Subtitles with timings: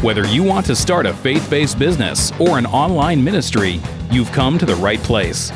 [0.00, 3.80] Whether you want to start a faith based business or an online ministry,
[4.12, 5.50] you've come to the right place.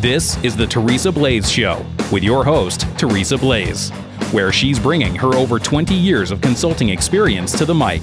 [0.00, 3.88] This is the Teresa Blaes Show with your host, Teresa Blaes,
[4.32, 8.02] where she's bringing her over 20 years of consulting experience to the mic.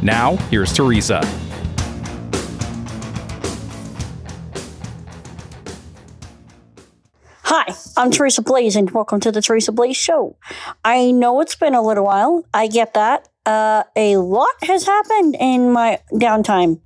[0.00, 1.20] Now, here's Teresa.
[7.42, 10.36] Hi, I'm Teresa Blaes, and welcome to the Teresa Blaes Show.
[10.84, 12.44] I know it's been a little while.
[12.54, 13.26] I get that.
[13.44, 16.80] Uh, a lot has happened in my downtime.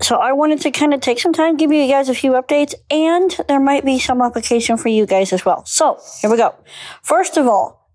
[0.00, 2.74] So I wanted to kind of take some time, give you guys a few updates,
[2.88, 5.64] and there might be some application for you guys as well.
[5.64, 6.54] So here we go.
[7.02, 7.90] First of all,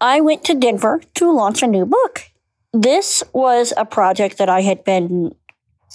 [0.00, 2.30] I went to Denver to launch a new book.
[2.72, 5.34] This was a project that I had been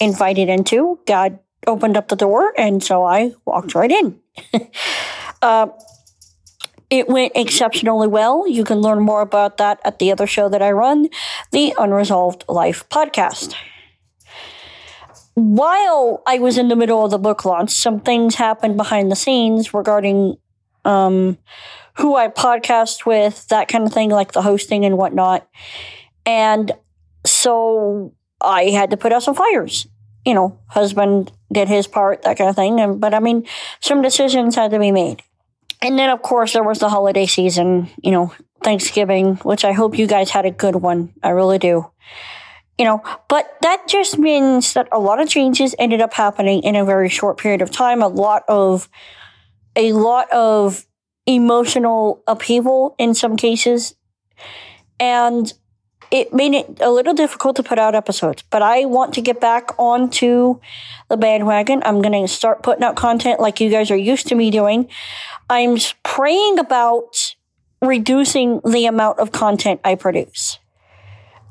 [0.00, 1.00] invited into.
[1.06, 4.20] God opened up the door, and so I walked right in.
[5.42, 5.68] uh,
[6.90, 8.48] it went exceptionally well.
[8.48, 11.08] You can learn more about that at the other show that I run,
[11.50, 13.54] the Unresolved Life podcast.
[15.34, 19.16] While I was in the middle of the book launch, some things happened behind the
[19.16, 20.36] scenes regarding
[20.84, 21.38] um,
[21.94, 25.46] who I podcast with, that kind of thing, like the hosting and whatnot.
[26.24, 26.72] And
[27.24, 29.86] so I had to put out some fires.
[30.24, 32.80] You know, husband did his part, that kind of thing.
[32.80, 33.46] And, but I mean,
[33.80, 35.22] some decisions had to be made.
[35.80, 39.98] And then, of course, there was the holiday season, you know, Thanksgiving, which I hope
[39.98, 41.12] you guys had a good one.
[41.22, 41.90] I really do.
[42.78, 46.76] You know, but that just means that a lot of changes ended up happening in
[46.76, 48.02] a very short period of time.
[48.02, 48.88] A lot of,
[49.74, 50.86] a lot of
[51.26, 53.94] emotional upheaval in some cases.
[55.00, 55.52] And
[56.10, 59.40] it made it a little difficult to put out episodes, but I want to get
[59.40, 60.60] back onto
[61.08, 61.82] the bandwagon.
[61.84, 64.88] I'm going to start putting out content like you guys are used to me doing.
[65.50, 67.34] I'm praying about
[67.82, 70.58] reducing the amount of content I produce.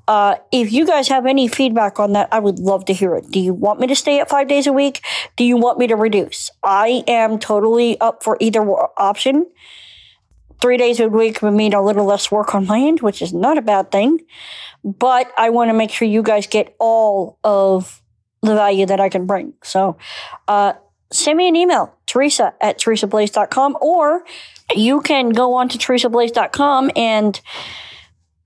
[0.08, 3.30] Uh, if you guys have any feedback on that, I would love to hear it.
[3.30, 5.04] Do you want me to stay at five days a week?
[5.36, 6.50] Do you want me to reduce?
[6.64, 9.48] I am totally up for either option.
[10.60, 13.34] Three days a week would mean a little less work on my end, which is
[13.34, 14.20] not a bad thing.
[14.84, 18.02] But I want to make sure you guys get all of
[18.42, 19.54] the value that I can bring.
[19.64, 19.98] So,
[20.48, 20.74] uh,
[21.12, 24.24] send me an email, teresa at teresablaes.com, or
[24.76, 27.40] you can go on to teresablaes.com and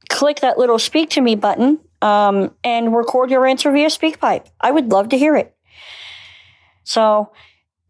[0.09, 4.45] click that little speak to me button um, and record your answer via SpeakPipe.
[4.59, 5.55] I would love to hear it.
[6.83, 7.31] So,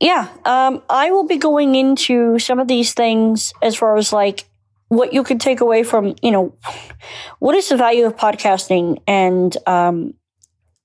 [0.01, 4.45] yeah, um, I will be going into some of these things as far as like
[4.87, 6.57] what you could take away from, you know,
[7.37, 10.15] what is the value of podcasting and um,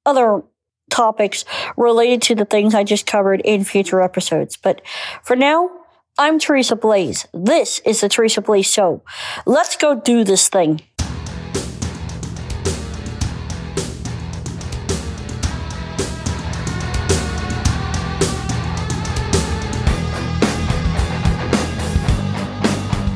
[0.05, 0.43] other
[0.91, 1.47] topics
[1.79, 4.59] related to the things I just covered in future episodes.
[4.59, 4.83] But
[5.25, 5.71] for now,
[6.19, 7.27] I'm Teresa Blaes.
[7.33, 9.03] This is the Teresa Blaes Show.
[9.47, 10.83] Let's go do this thing.